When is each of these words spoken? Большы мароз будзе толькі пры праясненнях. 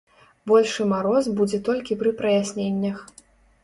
Большы 0.51 0.87
мароз 0.93 1.29
будзе 1.41 1.61
толькі 1.71 2.01
пры 2.03 2.17
праясненнях. 2.25 3.09